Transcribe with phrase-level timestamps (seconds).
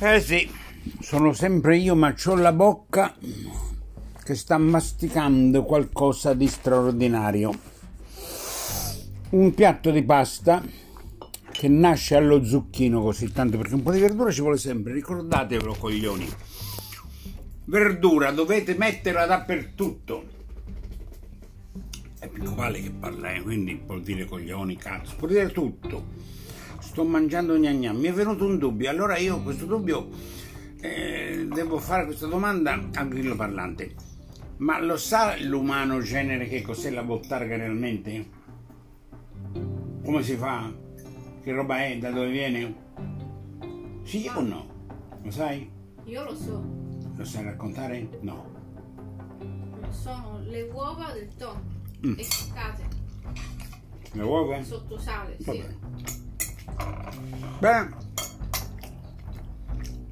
[0.00, 0.48] Eh sì,
[1.00, 3.16] sono sempre io, ma ho la bocca
[4.22, 7.52] che sta masticando qualcosa di straordinario.
[9.30, 10.62] Un piatto di pasta
[11.50, 15.74] che nasce allo zucchino così tanto, perché un po' di verdura ci vuole sempre, ricordatevelo
[15.74, 16.28] coglioni.
[17.64, 20.26] Verdura dovete metterla dappertutto.
[22.20, 26.37] È più Pale che parla, eh, quindi vuol dire coglioni, cazzo, può dire tutto
[26.78, 27.92] sto mangiando gnagna.
[27.92, 30.08] Mi è venuto un dubbio, allora io questo dubbio
[30.80, 33.94] eh, devo fare questa domanda al grillo parlante.
[34.58, 38.36] Ma lo sa l'umano genere che cos'è la bottarga realmente?
[40.04, 40.72] Come si fa?
[41.42, 41.98] Che roba è?
[41.98, 42.74] Da dove viene?
[44.02, 44.66] Sì o no?
[45.22, 45.70] Lo sai?
[46.04, 46.64] Io lo so.
[47.14, 48.08] Lo sai raccontare?
[48.20, 48.56] No.
[49.90, 51.62] Sono le uova del tonno,
[52.06, 52.18] mm.
[52.18, 52.86] essiccate.
[54.12, 54.62] Le uova?
[54.62, 55.62] Sotto sale, sì.
[57.60, 57.88] Beh,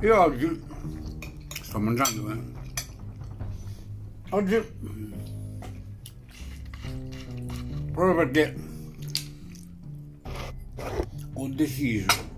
[0.00, 0.62] io oggi
[1.62, 2.52] sto mangiando, eh.
[4.30, 4.62] Oggi,
[7.92, 8.56] proprio perché
[11.34, 12.32] ho deciso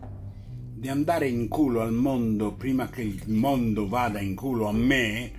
[0.74, 5.32] di andare in culo al mondo prima che il mondo vada in culo a me,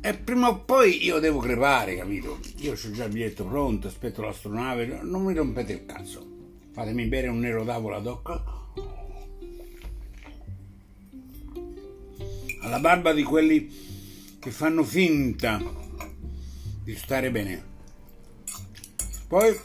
[0.00, 2.40] e prima o poi io devo crepare, capito?
[2.56, 6.38] Io ho già il biglietto pronto, aspetto l'astronave, non mi rompete il cazzo.
[6.72, 8.42] Fatemi bere un nero d'avola doc.
[12.62, 15.60] Alla barba di quelli che fanno finta
[16.84, 17.64] di stare bene.
[19.26, 19.58] Poi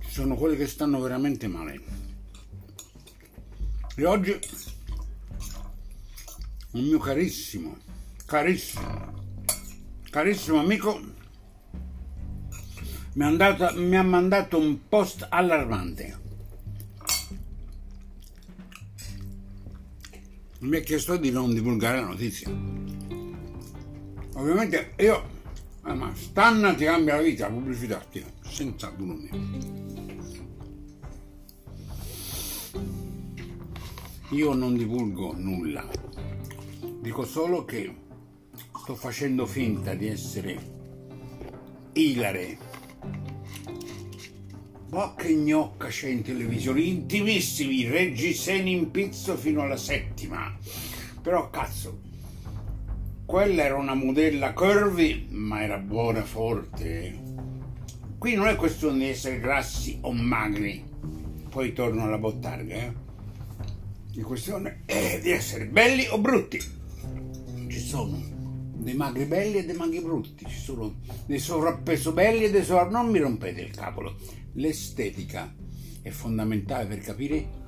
[0.00, 1.80] ci sono quelli che stanno veramente male.
[3.94, 4.38] E oggi
[6.72, 7.76] un mio carissimo,
[8.24, 9.12] carissimo,
[10.08, 11.11] carissimo amico
[13.14, 16.20] mi, andato, mi ha mandato un post allarmante.
[20.60, 22.48] Mi ha chiesto di non divulgare la notizia.
[24.34, 25.24] Ovviamente io,
[25.84, 28.02] eh, ma Stanna ti cambia la vita, pubblicità,
[28.42, 29.30] senza dubbi.
[34.30, 35.86] Io non divulgo nulla,
[37.00, 37.94] dico solo che
[38.82, 40.70] sto facendo finta di essere
[41.92, 42.71] ilare
[44.92, 50.54] ma che gnocca c'è in televisione, intimissimi, reggiseni in pizzo fino alla settima.
[51.22, 52.00] Però cazzo,
[53.24, 57.18] quella era una modella curvy, ma era buona forte.
[58.18, 60.84] Qui non è questione di essere grassi o magri,
[61.48, 62.92] poi torno alla bottarga, eh.
[64.12, 66.60] La questione è di essere belli o brutti.
[67.66, 68.41] Ci sono
[68.82, 72.96] dei magri belli e dei magri brutti, ci sono dei sovrappeso belli e dei sovrappeso...
[72.96, 74.16] Non mi rompete il cavolo.
[74.54, 75.54] L'estetica
[76.02, 77.60] è fondamentale per capire...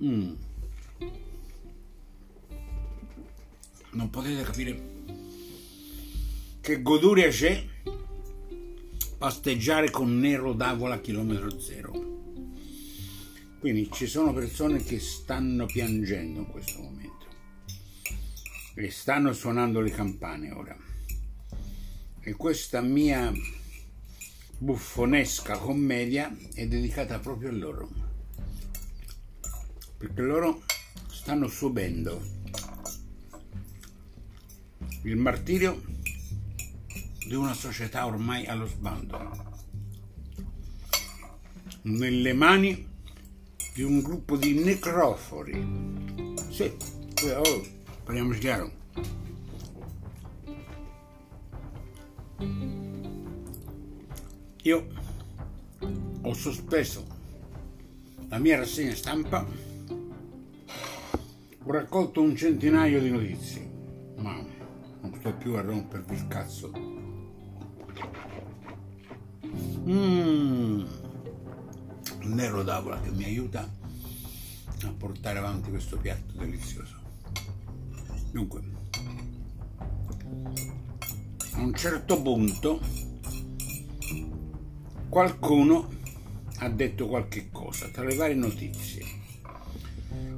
[0.00, 0.32] Mm.
[3.90, 4.96] Non potete capire
[6.60, 7.64] che goduria c'è
[9.16, 12.16] pasteggiare con nero d'avola a chilometro zero.
[13.58, 17.17] Quindi ci sono persone che stanno piangendo in questo momento
[18.78, 20.76] e stanno suonando le campane ora.
[22.20, 23.32] E questa mia
[24.58, 27.90] buffonesca commedia è dedicata proprio a loro,
[29.96, 30.62] perché loro
[31.08, 32.22] stanno subendo
[35.02, 35.82] il martirio
[37.26, 39.56] di una società ormai allo sbando,
[41.82, 42.86] nelle mani
[43.74, 46.06] di un gruppo di necrofori.
[46.50, 46.72] Sì,
[47.24, 47.76] oh,
[48.08, 48.72] Parliamoci chiaro.
[54.62, 54.86] Io
[56.22, 57.04] ho sospeso
[58.30, 59.46] la mia rassegna stampa,
[61.62, 63.70] ho raccolto un centinaio di notizie,
[64.16, 64.42] ma
[65.02, 66.70] non sto più a rompervi il cazzo.
[69.84, 70.86] Mmm,
[72.22, 73.70] nero d'avola che mi aiuta
[74.82, 77.07] a portare avanti questo piatto delizioso.
[78.30, 78.60] Dunque,
[81.52, 82.80] a un certo punto
[85.08, 85.88] qualcuno
[86.58, 89.04] ha detto qualche cosa tra le varie notizie.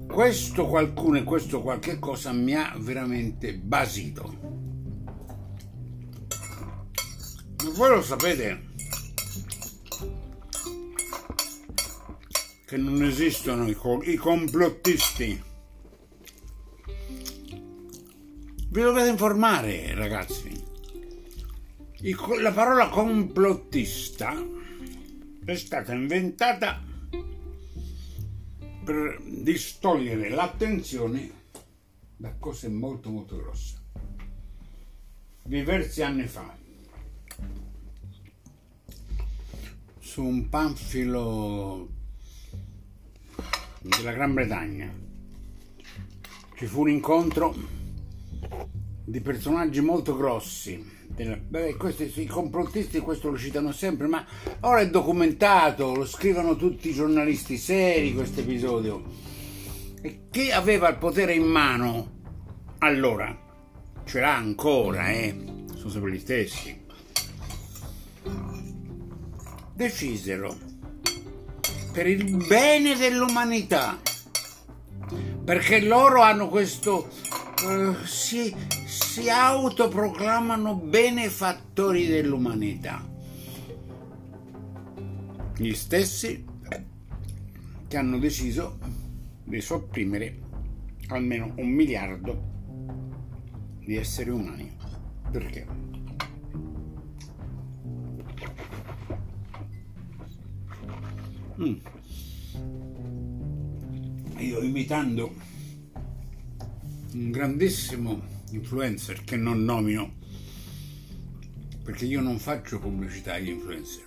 [0.06, 4.38] Questo qualcuno e questo qualche cosa mi ha veramente basito.
[7.64, 8.68] Ma voi lo sapete
[12.64, 15.48] che non esistono i, i complottisti
[18.72, 20.48] Vi dovete informare, ragazzi.
[22.40, 24.32] La parola complottista
[25.44, 26.80] è stata inventata
[28.84, 31.32] per distogliere l'attenzione
[32.16, 33.74] da cose molto molto grosse.
[35.42, 36.56] Diversi anni fa,
[39.98, 41.88] su un panfilo
[43.80, 44.94] della Gran Bretagna,
[46.54, 47.78] ci fu un incontro
[49.04, 54.24] di personaggi molto grossi Beh, questi, I complottisti questo lo citano sempre, ma
[54.60, 59.02] ora è documentato, lo scrivono tutti i giornalisti seri questo episodio.
[60.00, 62.18] E chi aveva il potere in mano
[62.78, 63.36] allora?
[64.04, 65.36] Ce l'ha ancora, eh?
[65.74, 66.80] Sono sempre gli stessi.
[69.74, 70.56] Decisero
[71.92, 74.00] per il bene dell'umanità,
[75.44, 77.08] perché loro hanno questo...
[77.62, 78.54] Uh, si,
[79.20, 83.06] si autoproclamano benefattori dell'umanità.
[85.58, 86.42] Gli stessi
[87.86, 88.78] che hanno deciso
[89.44, 90.38] di sopprimere
[91.08, 92.48] almeno un miliardo
[93.80, 94.74] di esseri umani.
[95.30, 95.66] Perché?
[101.60, 101.76] Mm.
[104.38, 105.34] Io imitando
[107.12, 110.18] un grandissimo influencer che non nomino
[111.82, 114.04] perché io non faccio pubblicità agli influencer.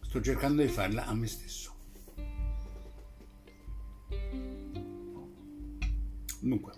[0.00, 1.74] Sto cercando di farla a me stesso.
[6.40, 6.72] Dunque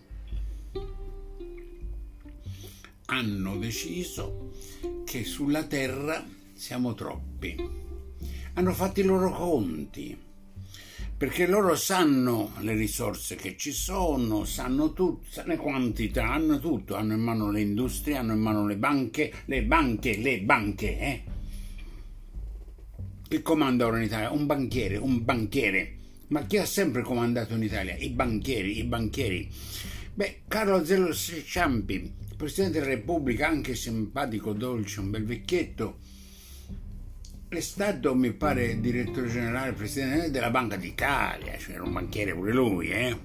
[3.07, 4.53] hanno deciso
[5.05, 6.25] che sulla terra
[6.55, 7.83] siamo troppi.
[8.55, 10.19] Hanno fatto i loro conti
[11.25, 17.15] perché loro sanno le risorse che ci sono, sanno tutto, le quantità, hanno tutto, hanno
[17.15, 21.23] in mano le industrie, hanno in mano le banche, le banche, le banche, eh?
[23.27, 24.33] Chi comanda ora in Italia?
[24.33, 25.97] Un banchiere, un banchiere.
[26.27, 27.97] Ma chi ha sempre comandato in Italia?
[27.97, 29.51] I banchieri, i banchieri.
[30.13, 36.01] Beh, Carlo Zello Ciampi, Presidente della Repubblica, anche simpatico, dolce, un bel vecchietto,
[37.59, 42.53] è stato, mi pare, direttore generale, presidente della Banca d'Italia, cioè era un banchiere pure
[42.53, 43.19] lui, eh?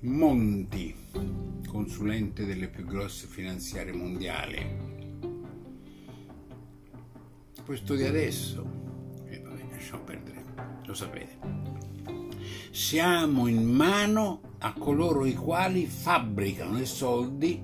[0.00, 0.94] Monti,
[1.66, 4.66] consulente delle più grosse finanziarie mondiali.
[7.64, 8.66] Questo di adesso,
[9.26, 10.44] e eh, vabbè, lasciamo perdere,
[10.84, 11.38] lo sapete.
[12.70, 17.62] Siamo in mano a coloro i quali fabbricano i soldi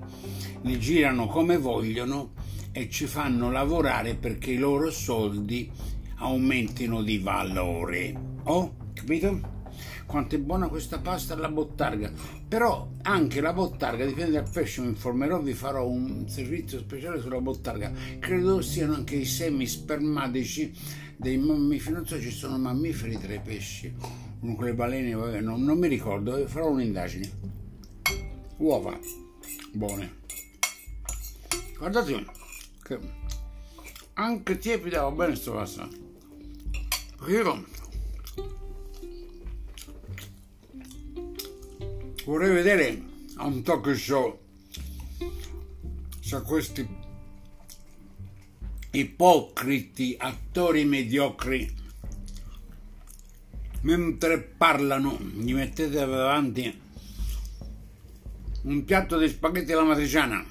[0.61, 2.33] li girano come vogliono
[2.71, 5.71] e ci fanno lavorare perché i loro soldi
[6.17, 8.13] aumentino di valore.
[8.43, 9.53] Oh, capito?
[10.05, 12.11] Quanto è buona questa pasta alla bottarga.
[12.47, 17.41] Però anche la bottarga dipende dal pesce, mi informerò, vi farò un servizio speciale sulla
[17.41, 17.91] bottarga.
[18.19, 20.71] Credo siano anche i semi spermatici
[21.17, 23.93] dei mammiferi, non so ci sono mammiferi tra i pesci,
[24.53, 27.31] con le balene, non, non mi ricordo, farò un'indagine.
[28.57, 28.97] Uova,
[29.71, 30.23] buone.
[31.77, 32.25] Guardate
[32.83, 32.99] che
[34.13, 35.87] anche tiepida va bene sto pasta.
[37.27, 37.65] Io
[42.25, 43.03] vorrei vedere
[43.37, 44.39] a un talk show
[46.19, 46.87] se questi
[48.91, 51.83] ipocriti attori mediocri
[53.85, 56.81] mentre parlano gli mettete davanti
[58.63, 60.43] un piatto di spaghetti alla matriciana.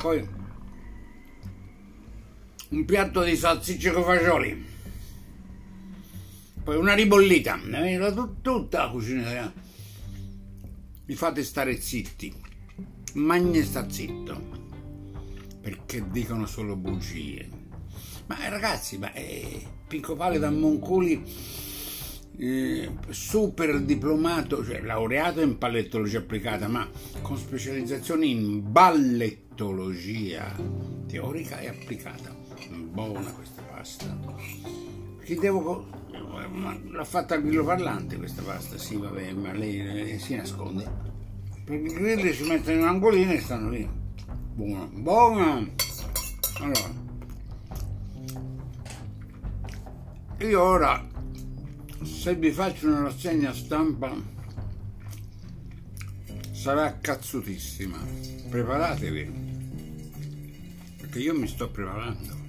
[0.00, 0.28] Poi
[2.68, 4.72] un piatto di salsicce con fagioli.
[6.62, 7.58] Poi una ribollita
[8.42, 9.52] tutta la cucina
[11.06, 12.34] mi fate stare zitti.
[13.14, 14.52] Magna sta zitto
[15.62, 17.48] perché dicono solo bugie.
[18.26, 21.22] Ma ragazzi ma eh, Pinco Pale da Monculi
[22.36, 26.88] eh, super diplomato, cioè laureato in pallettologia applicata, ma
[27.22, 30.52] con specializzazione in ballettologia
[31.06, 32.34] teorica e applicata.
[32.70, 34.18] Buona questa pasta.
[35.22, 36.02] Chi devo.
[36.90, 41.12] L'ha fatta il grillo parlante questa pasta, sì, vabbè, ma lei, lei si nasconde.
[41.64, 43.88] Perché i grilli si mettono in angolino e stanno lì.
[44.54, 45.68] Buona, buona!
[46.60, 47.03] Allora.
[50.38, 51.06] Io ora
[52.02, 54.12] se vi faccio una rassegna stampa
[56.52, 57.98] sarà cazzutissima.
[58.48, 59.42] Preparatevi
[60.98, 62.42] perché io mi sto preparando.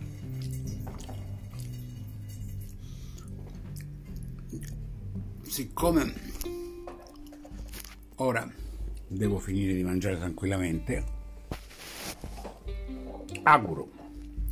[5.43, 6.13] Siccome
[8.15, 8.51] ora
[9.07, 11.13] devo finire di mangiare tranquillamente
[13.43, 13.89] auguro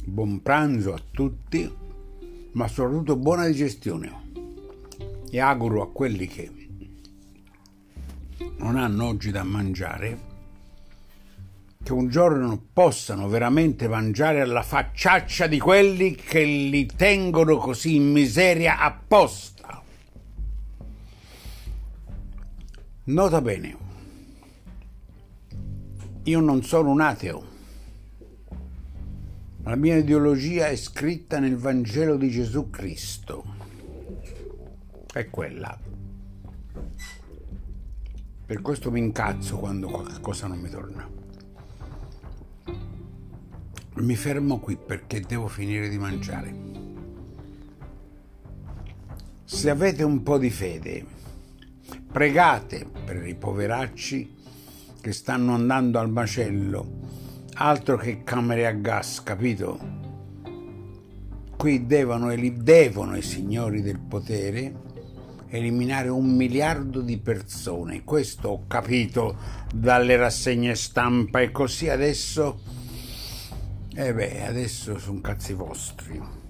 [0.06, 1.83] buon pranzo a tutti,
[2.54, 4.22] ma soprattutto buona digestione.
[5.30, 6.52] E auguro a quelli che
[8.58, 10.32] non hanno oggi da mangiare
[11.84, 18.10] che un giorno possano veramente mangiare alla facciaccia di quelli che li tengono così in
[18.12, 19.84] miseria apposta.
[23.06, 23.78] Nota bene,
[26.24, 27.53] io non sono un ateo.
[29.66, 33.46] La mia ideologia è scritta nel Vangelo di Gesù Cristo.
[35.10, 35.80] È quella.
[38.46, 41.10] Per questo mi incazzo quando qualcosa non mi torna.
[43.96, 46.54] Mi fermo qui perché devo finire di mangiare.
[49.46, 51.06] Se avete un po' di fede,
[52.12, 54.36] pregate per i poveracci
[55.00, 57.13] che stanno andando al macello,
[57.56, 60.02] altro che camere a gas, capito?
[61.56, 64.92] Qui devono, devono i signori del potere
[65.50, 68.04] eliminare un miliardo di persone.
[68.04, 69.38] Questo ho capito
[69.74, 72.60] dalle rassegne stampa e così adesso...
[73.96, 76.43] E eh beh, adesso sono cazzi vostri.